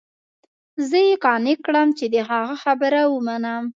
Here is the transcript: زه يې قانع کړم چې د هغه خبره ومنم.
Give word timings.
زه 0.89 0.99
يې 1.07 1.15
قانع 1.25 1.55
کړم 1.65 1.87
چې 1.97 2.05
د 2.13 2.15
هغه 2.29 2.55
خبره 2.63 3.01
ومنم. 3.07 3.63